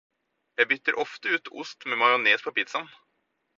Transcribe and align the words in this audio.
Jeg 0.61 0.65
bytter 0.71 0.97
ofte 1.03 1.35
ut 1.35 1.53
ost 1.63 1.87
med 1.93 2.01
majones 2.03 2.49
på 2.49 2.57
pizzaen. 2.59 2.93